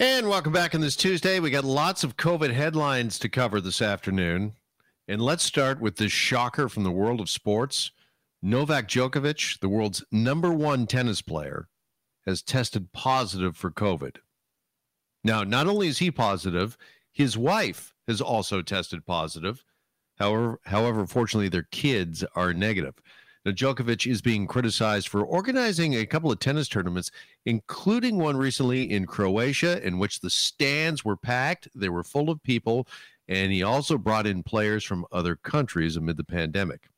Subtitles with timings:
[0.00, 1.38] And welcome back on this Tuesday.
[1.38, 4.54] We got lots of COVID headlines to cover this afternoon.
[5.06, 7.92] And let's start with this shocker from the world of sports.
[8.42, 11.68] Novak Djokovic, the world's number one tennis player,
[12.26, 14.16] has tested positive for COVID.
[15.22, 16.76] Now, not only is he positive,
[17.12, 19.64] his wife has also tested positive.
[20.18, 22.94] However, however, fortunately, their kids are negative.
[23.44, 27.10] Now, Djokovic is being criticized for organizing a couple of tennis tournaments,
[27.44, 31.68] including one recently in Croatia, in which the stands were packed.
[31.74, 32.88] They were full of people.
[33.28, 36.88] And he also brought in players from other countries amid the pandemic.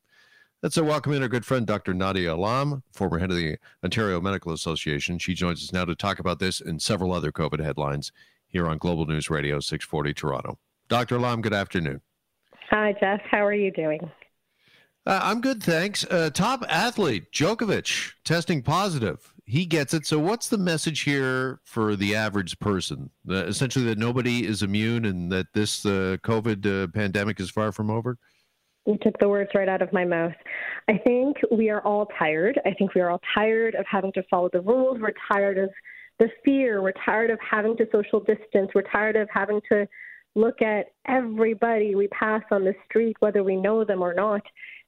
[0.63, 1.93] Let's welcome in our good friend, Dr.
[1.93, 5.19] Nadia Alam, former head of the Ontario Medical Association.
[5.19, 8.11] She joins us now to talk about this and several other COVID headlines
[8.47, 10.57] here on Global News Radio 640 Toronto.
[10.87, 11.17] Dr.
[11.17, 12.01] Alam, good afternoon.
[12.69, 13.21] Hi, Jeff.
[13.29, 13.99] How are you doing?
[15.07, 16.03] Uh, I'm good, thanks.
[16.03, 19.33] Uh, top athlete Djokovic testing positive.
[19.45, 20.05] He gets it.
[20.05, 23.09] So, what's the message here for the average person?
[23.27, 27.71] Uh, essentially, that nobody is immune and that this uh, COVID uh, pandemic is far
[27.71, 28.17] from over.
[28.85, 30.35] You took the words right out of my mouth.
[30.89, 32.59] I think we are all tired.
[32.65, 34.99] I think we are all tired of having to follow the rules.
[34.99, 35.69] We're tired of
[36.19, 36.81] the fear.
[36.81, 38.71] We're tired of having to social distance.
[38.75, 39.87] We're tired of having to
[40.35, 44.41] look at everybody we pass on the street, whether we know them or not,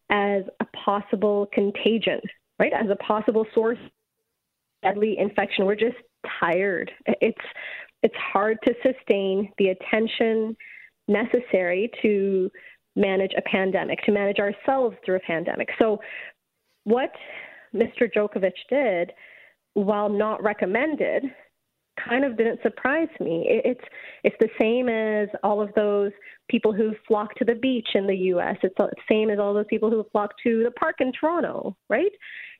[0.09, 2.19] as a possible contagion,
[2.59, 2.73] right?
[2.73, 3.77] As a possible source
[4.81, 5.65] deadly infection.
[5.65, 5.97] We're just
[6.39, 6.91] tired.
[7.05, 7.37] It's
[8.01, 10.55] it's hard to sustain the attention
[11.07, 12.49] necessary to
[12.95, 15.69] manage a pandemic, to manage ourselves through a pandemic.
[15.79, 15.99] So
[16.85, 17.11] what
[17.73, 18.09] Mr.
[18.15, 19.11] Djokovic did,
[19.73, 21.23] while not recommended,
[22.07, 23.45] kind of didn't surprise me.
[23.47, 23.83] It's
[24.23, 26.11] it's the same as all of those
[26.49, 28.57] people who flock to the beach in the U.S.
[28.63, 32.11] It's the same as all those people who flock to the park in Toronto, right?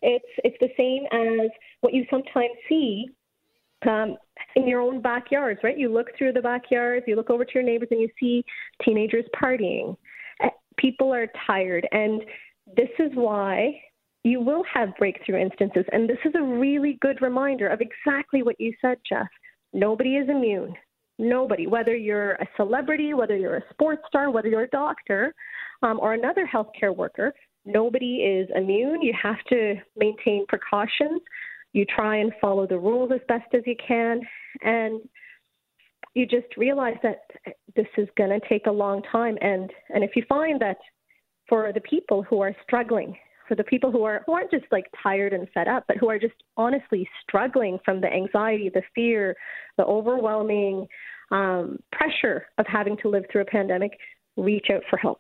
[0.02, 1.50] It's it's the same as
[1.82, 3.08] what you sometimes see
[3.88, 4.18] um,
[4.56, 5.78] in your own backyards, right?
[5.78, 8.44] You look through the backyards, you look over to your neighbors, and you see
[8.84, 9.96] teenagers partying.
[10.44, 12.22] Uh, people are tired, and
[12.76, 13.80] this is why
[14.24, 15.86] you will have breakthrough instances.
[15.92, 19.28] And this is a really good reminder of exactly what you said, Jeff.
[19.74, 20.74] Nobody is immune.
[21.18, 25.34] Nobody, whether you're a celebrity, whether you're a sports star, whether you're a doctor
[25.84, 27.34] um, or another healthcare worker,
[27.66, 29.02] nobody is immune.
[29.02, 31.22] You have to maintain precautions.
[31.74, 34.22] You try and follow the rules as best as you can.
[34.62, 35.02] And
[36.14, 37.22] you just realize that
[37.76, 39.38] this is going to take a long time.
[39.42, 40.78] And, and if you find that
[41.48, 43.16] for the people who are struggling
[43.50, 46.08] for the people who are who aren't just like tired and fed up, but who
[46.08, 49.36] are just honestly struggling from the anxiety, the fear,
[49.78, 50.88] the overwhelming
[51.32, 53.92] um, pressure of having to live through a pandemic,
[54.38, 55.20] reach out for help.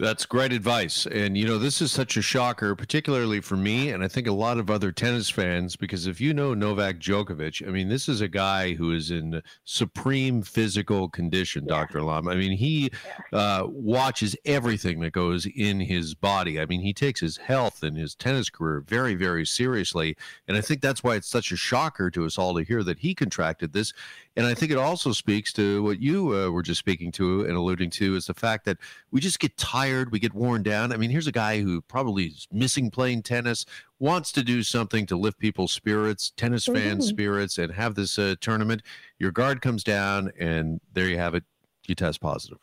[0.00, 1.06] That's great advice.
[1.06, 4.32] And, you know, this is such a shocker, particularly for me, and I think a
[4.32, 8.20] lot of other tennis fans, because if you know Novak Djokovic, I mean, this is
[8.20, 11.76] a guy who is in supreme physical condition, yeah.
[11.76, 12.02] Dr.
[12.02, 12.26] Lam.
[12.26, 12.90] I mean, he
[13.32, 16.60] uh, watches everything that goes in his body.
[16.60, 20.16] I mean, he takes his health and his tennis career very, very seriously.
[20.48, 22.98] And I think that's why it's such a shocker to us all to hear that
[22.98, 23.92] he contracted this.
[24.36, 27.52] And I think it also speaks to what you uh, were just speaking to and
[27.52, 28.78] alluding to is the fact that
[29.12, 30.92] we just get tired, we get worn down.
[30.92, 33.64] I mean, here's a guy who probably is missing playing tennis,
[33.98, 36.76] wants to do something to lift people's spirits, tennis mm-hmm.
[36.76, 38.82] fans' spirits, and have this uh, tournament.
[39.18, 41.44] Your guard comes down, and there you have it.
[41.86, 42.58] You test positive.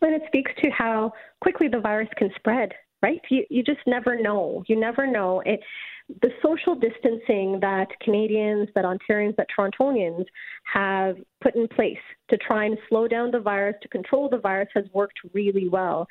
[0.00, 3.20] And it speaks to how quickly the virus can spread, right?
[3.30, 4.64] You, you just never know.
[4.66, 5.42] You never know.
[5.44, 5.60] It,
[6.22, 10.24] the social distancing that Canadians, that Ontarians, that Torontonians
[10.64, 11.98] have put in place
[12.30, 16.06] to try and slow down the virus, to control the virus, has worked really well.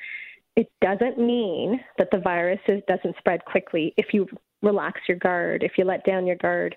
[0.58, 4.28] It doesn't mean that the virus is, doesn't spread quickly if you
[4.64, 6.76] relax your guard, if you let down your guard.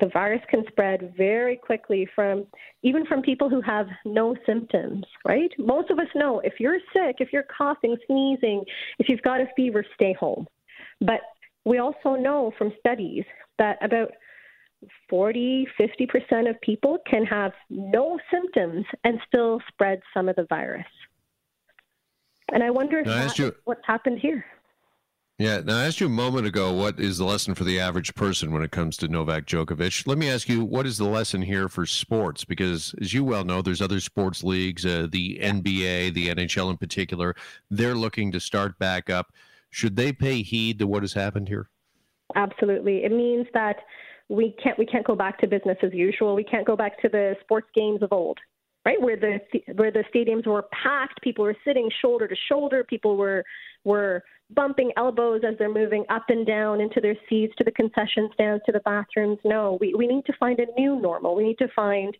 [0.00, 2.46] The virus can spread very quickly from
[2.82, 5.50] even from people who have no symptoms, right?
[5.58, 8.64] Most of us know if you're sick, if you're coughing, sneezing,
[8.98, 10.46] if you've got a fever, stay home.
[11.02, 11.20] But
[11.66, 13.24] we also know from studies
[13.58, 14.08] that about
[15.10, 20.86] 40, 50% of people can have no symptoms and still spread some of the virus.
[22.52, 24.44] And I wonder if that you, what's happened here.
[25.38, 25.60] Yeah.
[25.60, 28.50] Now, I asked you a moment ago what is the lesson for the average person
[28.50, 30.06] when it comes to Novak Djokovic.
[30.06, 32.44] Let me ask you, what is the lesson here for sports?
[32.44, 36.76] Because, as you well know, there's other sports leagues, uh, the NBA, the NHL in
[36.76, 37.36] particular.
[37.70, 39.32] They're looking to start back up.
[39.70, 41.68] Should they pay heed to what has happened here?
[42.34, 43.04] Absolutely.
[43.04, 43.76] It means that
[44.28, 46.34] we can't we can't go back to business as usual.
[46.34, 48.38] We can't go back to the sports games of old,
[48.88, 49.00] right?
[49.00, 49.38] Where the
[49.74, 53.44] where the stadiums were packed, people were sitting shoulder to shoulder, people were
[53.84, 54.22] were
[54.54, 58.62] bumping elbows as they're moving up and down into their seats to the concession stands
[58.64, 59.38] to the bathrooms.
[59.44, 61.36] No, we, we need to find a new normal.
[61.36, 62.16] We need to find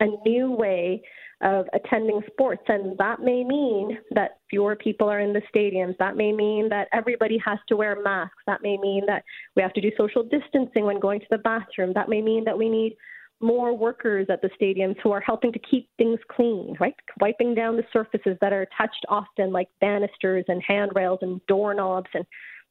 [0.00, 1.02] a new way
[1.40, 2.64] of attending sports.
[2.68, 5.96] And that may mean that fewer people are in the stadiums.
[5.96, 8.42] That may mean that everybody has to wear masks.
[8.46, 9.24] That may mean that
[9.56, 11.92] we have to do social distancing when going to the bathroom.
[11.94, 12.94] That may mean that we need
[13.40, 16.94] more workers at the stadiums who are helping to keep things clean, right?
[17.20, 22.24] Wiping down the surfaces that are touched often, like banisters and handrails and doorknobs and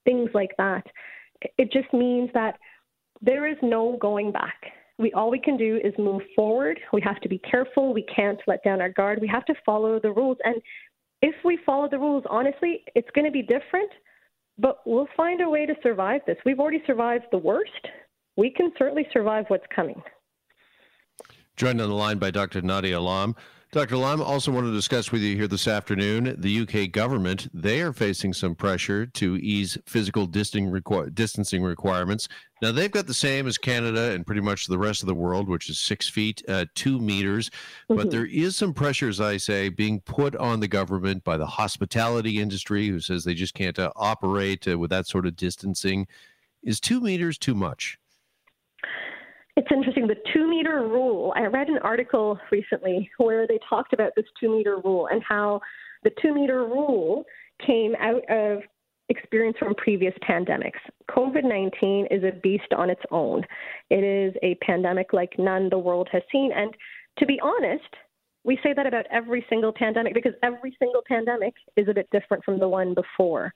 [0.06, 0.86] things like that.
[1.58, 2.58] It just means that
[3.22, 4.56] there is no going back.
[4.98, 6.80] We all we can do is move forward.
[6.92, 7.94] We have to be careful.
[7.94, 9.20] We can't let down our guard.
[9.22, 10.38] We have to follow the rules.
[10.44, 10.62] And
[11.22, 13.90] if we follow the rules, honestly, it's going to be different,
[14.58, 16.38] but we'll find a way to survive this.
[16.46, 17.88] We've already survived the worst.
[18.36, 20.02] We can certainly survive what's coming.
[21.60, 22.62] Joined on the line by Dr.
[22.62, 23.36] Nadia Alam.
[23.74, 23.96] Dr.
[23.96, 27.50] Alam also want to discuss with you here this afternoon the UK government.
[27.54, 32.30] They are facing some pressure to ease physical distancing, requirements.
[32.62, 35.50] Now, they've got the same as Canada and pretty much the rest of the world,
[35.50, 37.50] which is six feet, uh, two meters.
[37.50, 37.98] Mm-hmm.
[37.98, 41.46] But there is some pressure, as I say, being put on the government by the
[41.46, 46.08] hospitality industry, who says they just can't uh, operate uh, with that sort of distancing.
[46.64, 48.00] Is two meters too much?
[49.60, 50.08] It's interesting.
[50.08, 54.50] The two meter rule, I read an article recently where they talked about this two
[54.50, 55.60] meter rule and how
[56.06, 57.26] the two meter rule
[57.68, 58.60] came out of
[59.10, 60.80] experience from previous pandemics.
[61.12, 63.44] COVID 19 is a beast on its own.
[63.90, 66.52] It is a pandemic like none the world has seen.
[66.56, 66.74] And
[67.18, 67.94] to be honest,
[68.46, 72.46] we say that about every single pandemic because every single pandemic is a bit different
[72.46, 73.54] from the one before.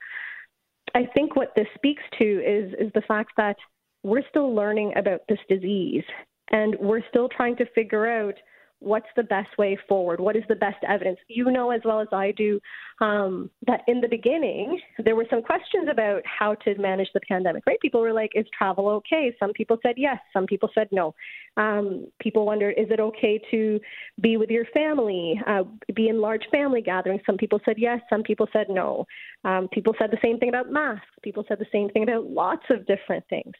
[0.95, 3.55] I think what this speaks to is, is the fact that
[4.03, 6.03] we're still learning about this disease
[6.51, 8.35] and we're still trying to figure out
[8.83, 11.17] what's the best way forward what is the best evidence.
[11.29, 12.59] You know as well as i do
[12.99, 17.63] um, that in the beginning there were some questions about how to manage the pandemic
[17.65, 17.79] right?
[17.81, 19.33] People were like is travel okay?
[19.39, 21.15] Some people said yes some people said no.
[21.55, 23.79] Um, people wondered is it okay to
[24.19, 25.63] be with your family uh,
[25.95, 27.21] be in large family gatherings?
[27.25, 29.05] Some people said yes some people said no.
[29.45, 31.07] Um, people said the same thing about masks.
[31.21, 33.53] People said the same thing about lots of different things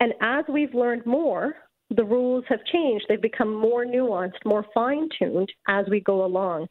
[0.00, 1.54] and as we've learned more,
[1.90, 3.06] the rules have changed.
[3.08, 6.66] They've become more nuanced, more fine tuned as we go along.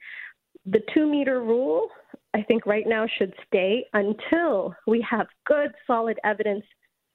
[0.66, 1.90] The two meter rule,
[2.34, 6.66] I think, right now should stay until we have good, solid evidence.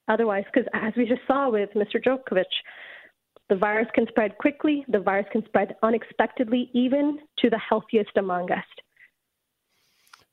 [0.08, 2.02] Otherwise, because as we just saw with Mr.
[2.02, 2.44] Djokovic,
[3.48, 8.50] the virus can spread quickly, the virus can spread unexpectedly, even to the healthiest among
[8.50, 8.64] us.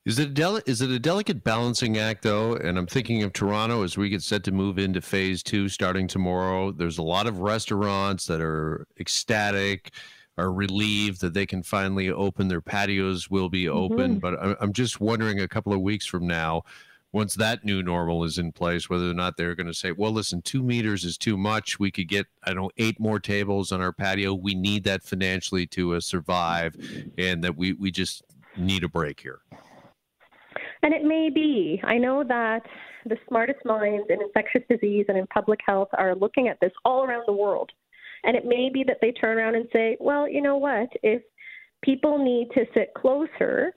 [0.08, 2.54] Is it, a del- is it a delicate balancing act, though?
[2.54, 6.08] And I'm thinking of Toronto as we get set to move into phase two starting
[6.08, 6.72] tomorrow.
[6.72, 9.92] There's a lot of restaurants that are ecstatic,
[10.38, 12.48] are relieved that they can finally open.
[12.48, 14.18] Their patios will be open.
[14.18, 14.20] Mm-hmm.
[14.20, 16.62] But I'm just wondering a couple of weeks from now,
[17.12, 20.12] once that new normal is in place, whether or not they're going to say, well,
[20.12, 21.78] listen, two meters is too much.
[21.78, 24.32] We could get, I don't know, eight more tables on our patio.
[24.32, 26.76] We need that financially to uh, survive,
[27.18, 28.22] and that we, we just
[28.56, 29.40] need a break here.
[30.82, 31.80] And it may be.
[31.84, 32.62] I know that
[33.04, 37.04] the smartest minds in infectious disease and in public health are looking at this all
[37.04, 37.70] around the world.
[38.24, 40.88] And it may be that they turn around and say, well, you know what?
[41.02, 41.22] If
[41.82, 43.72] people need to sit closer,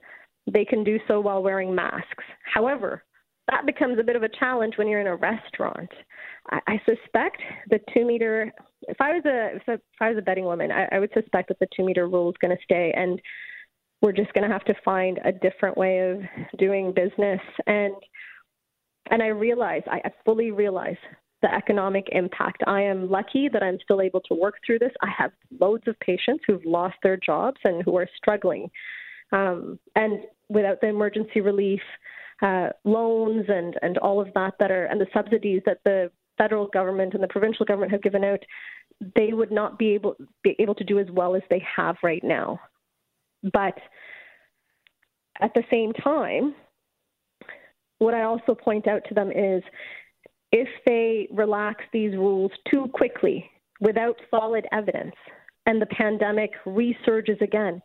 [0.52, 2.24] they can do so while wearing masks.
[2.52, 3.04] However,
[3.48, 5.90] that becomes a bit of a challenge when you're in a restaurant.
[6.50, 7.38] I, I suspect
[7.70, 8.52] the two meter.
[8.82, 11.58] If I was a if I was a betting woman, I, I would suspect that
[11.58, 12.92] the two meter rule is going to stay.
[12.96, 13.20] And
[14.02, 17.94] we're just going to have to find a different way of doing business and
[19.10, 20.96] and I realize I, fully realize
[21.42, 22.62] the economic impact.
[22.66, 24.92] I am lucky that I'm still able to work through this.
[25.02, 28.70] I have loads of patients who've lost their jobs and who are struggling.
[29.32, 31.80] Um, and without the emergency relief
[32.42, 36.68] uh, loans and, and all of that that are and the subsidies that the federal
[36.68, 38.40] government and the provincial government have given out,
[39.16, 42.22] they would not be able be able to do as well as they have right
[42.22, 42.60] now.
[43.52, 43.78] But
[45.40, 46.54] at the same time,
[47.98, 49.62] what I also point out to them is
[50.50, 53.48] if they relax these rules too quickly
[53.80, 55.14] without solid evidence
[55.66, 57.80] and the pandemic resurges again,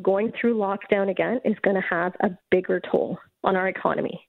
[0.00, 4.26] going through lockdown again is going to have a bigger toll on our economy.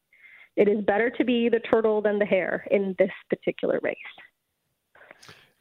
[0.55, 3.95] It is better to be the turtle than the hare in this particular race.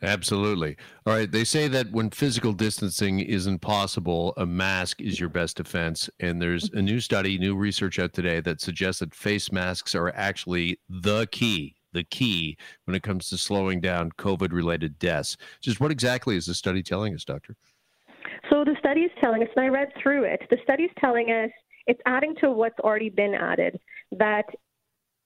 [0.02, 0.76] Absolutely.
[1.06, 1.30] All right.
[1.30, 6.10] They say that when physical distancing isn't possible, a mask is your best defense.
[6.18, 10.10] And there's a new study, new research out today that suggests that face masks are
[10.16, 15.36] actually the key, the key when it comes to slowing down COVID related deaths.
[15.60, 17.54] Just what exactly is the study telling us, Doctor?
[18.50, 21.30] So the study is telling us, and I read through it, the study is telling
[21.30, 21.50] us
[21.86, 23.78] it's adding to what's already been added
[24.12, 24.46] that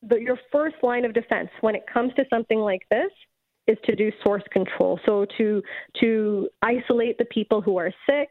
[0.02, 3.11] the, your first line of defense when it comes to something like this
[3.66, 4.99] is to do source control.
[5.06, 5.62] So to
[6.00, 8.28] to isolate the people who are sick,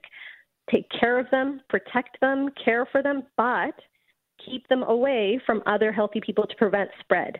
[0.71, 3.75] take care of them, protect them, care for them, but
[4.45, 7.39] keep them away from other healthy people to prevent spread.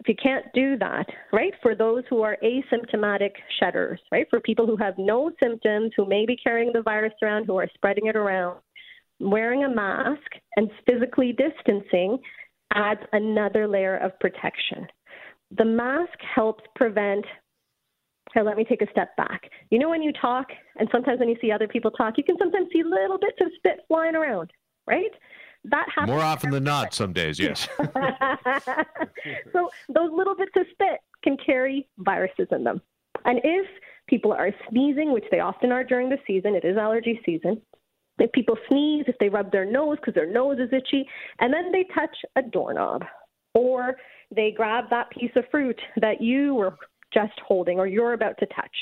[0.00, 4.64] If you can't do that, right, for those who are asymptomatic shedders, right, for people
[4.64, 8.14] who have no symptoms, who may be carrying the virus around, who are spreading it
[8.14, 8.60] around,
[9.18, 12.18] wearing a mask and physically distancing
[12.74, 14.86] adds another layer of protection.
[15.56, 17.24] The mask helps prevent.
[18.34, 19.50] Here, let me take a step back.
[19.70, 22.36] You know, when you talk, and sometimes when you see other people talk, you can
[22.38, 24.50] sometimes see little bits of spit flying around,
[24.86, 25.10] right?
[25.64, 26.92] That happens more often than not.
[26.94, 27.68] Some days, yes.
[29.52, 32.82] so those little bits of spit can carry viruses in them,
[33.24, 33.66] and if
[34.08, 37.60] people are sneezing, which they often are during the season, it is allergy season.
[38.18, 41.06] If people sneeze, if they rub their nose because their nose is itchy,
[41.40, 43.04] and then they touch a doorknob,
[43.54, 43.96] or
[44.34, 46.76] they grab that piece of fruit that you were
[47.12, 48.76] just holding or you're about to touch,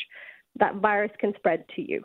[0.59, 2.03] that virus can spread to you.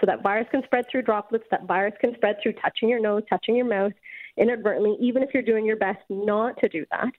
[0.00, 3.22] So that virus can spread through droplets, that virus can spread through touching your nose,
[3.28, 3.92] touching your mouth
[4.38, 7.10] inadvertently, even if you're doing your best not to do that.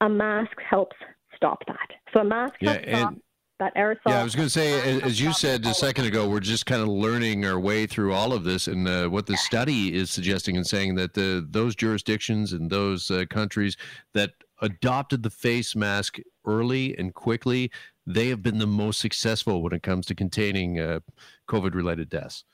[0.00, 0.96] A mask helps
[1.34, 1.88] stop that.
[2.12, 3.14] So a mask yeah, helps stop
[3.58, 3.98] that aerosol.
[4.06, 6.82] Yeah, I was going to say, as you said a second ago, we're just kind
[6.82, 10.56] of learning our way through all of this, and uh, what the study is suggesting
[10.56, 13.76] and saying that the, those jurisdictions and those uh, countries
[14.14, 14.30] that
[14.62, 17.70] adopted the face mask early and quickly,
[18.06, 21.00] they have been the most successful when it comes to containing uh,
[21.48, 22.44] COVID-related deaths.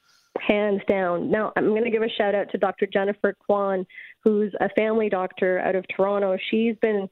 [0.41, 1.31] Hands down.
[1.31, 2.87] Now, I'm going to give a shout out to Dr.
[2.87, 3.87] Jennifer Kwan,
[4.23, 6.37] who's a family doctor out of Toronto.
[6.51, 7.09] She's been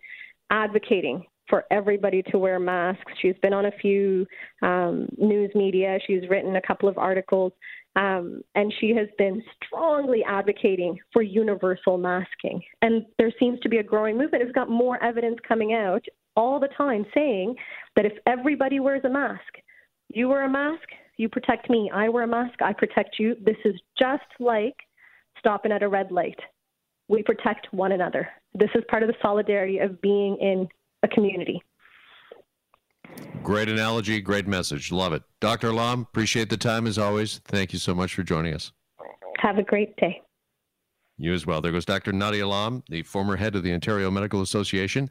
[0.50, 3.12] advocating for everybody to wear masks.
[3.20, 4.26] She's been on a few
[4.62, 5.98] um, news media.
[6.06, 7.52] She's written a couple of articles,
[7.96, 12.60] um, and she has been strongly advocating for universal masking.
[12.82, 14.42] And there seems to be a growing movement.
[14.42, 16.04] It's got more evidence coming out
[16.36, 17.54] all the time saying
[17.94, 19.42] that if everybody wears a mask,
[20.08, 21.90] you wear a mask, you protect me.
[21.94, 23.36] I wear a mask, I protect you.
[23.44, 24.74] This is just like
[25.38, 26.38] stopping at a red light.
[27.08, 28.28] We protect one another.
[28.54, 30.68] This is part of the solidarity of being in
[31.02, 31.62] a community.
[33.44, 34.90] Great analogy, great message.
[34.90, 35.22] Love it.
[35.38, 35.70] Dr.
[35.70, 37.42] Lam, appreciate the time as always.
[37.44, 38.72] Thank you so much for joining us.
[39.40, 40.22] Have a great day.
[41.18, 41.60] You as well.
[41.60, 42.14] There goes Dr.
[42.14, 45.10] Nadia Alam, the former head of the Ontario Medical Association.